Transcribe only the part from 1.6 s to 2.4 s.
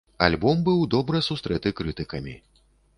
крытыкамі.